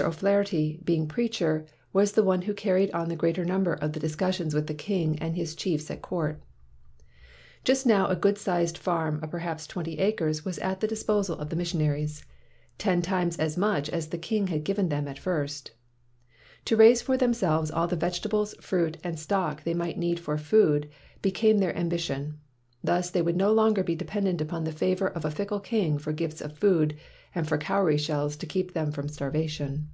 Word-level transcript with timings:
O 0.00 0.12
'Flaherty, 0.12 0.78
being 0.84 1.08
preacher, 1.08 1.66
was 1.92 2.12
the 2.12 2.22
one 2.22 2.42
who 2.42 2.54
carried 2.54 2.88
on 2.92 3.08
the 3.08 3.16
greater 3.16 3.44
number 3.44 3.72
of 3.72 3.92
the 3.94 3.98
discussions 3.98 4.54
with 4.54 4.68
the 4.68 4.72
king 4.72 5.18
and 5.18 5.34
his 5.34 5.56
chiefs 5.56 5.90
at 5.90 6.02
court. 6.02 6.40
Just 7.64 7.84
now 7.84 8.06
a 8.06 8.14
good 8.14 8.38
sized 8.38 8.78
farm 8.78 9.18
of 9.24 9.32
perhaps 9.32 9.66
twenty 9.66 9.98
acres 9.98 10.44
was 10.44 10.56
at 10.60 10.78
the 10.78 10.86
disposal 10.86 11.36
of 11.40 11.50
the 11.50 11.56
171 11.56 11.90
WHITE 11.90 11.98
MAN 11.98 12.04
OF 12.04 12.08
WORK 12.12 12.78
missionaries— 12.78 12.78
ten 12.78 13.02
times 13.02 13.36
as 13.38 13.56
much 13.58 13.90
as 13.90 14.06
the 14.06 14.18
king 14.18 14.46
had 14.46 14.62
given 14.62 14.88
them 14.88 15.08
at 15.08 15.18
first. 15.18 15.72
To 16.66 16.76
raise 16.76 17.02
for 17.02 17.16
them 17.16 17.34
selves 17.34 17.72
all 17.72 17.88
the 17.88 17.96
vegetables, 17.96 18.54
fruit, 18.60 18.98
and 19.02 19.18
stock 19.18 19.64
they 19.64 19.74
might 19.74 19.98
need 19.98 20.20
for 20.20 20.38
food 20.38 20.88
became 21.22 21.58
their 21.58 21.76
am 21.76 21.90
bition. 21.90 22.34
Thus 22.84 23.10
they 23.10 23.22
would 23.22 23.36
no 23.36 23.52
longer 23.52 23.82
be 23.82 23.96
de 23.96 24.04
pendent 24.04 24.40
upon 24.40 24.62
the 24.62 24.70
favor 24.70 25.08
of 25.08 25.24
a 25.24 25.30
fickle 25.32 25.58
king 25.58 25.98
for 25.98 26.12
gifts 26.12 26.40
of 26.40 26.56
food 26.56 26.96
and 27.34 27.46
for 27.46 27.58
cowry 27.58 27.98
shells 27.98 28.36
to 28.36 28.46
keep 28.46 28.72
them 28.72 28.90
from 28.92 29.08
starvation. 29.08 29.88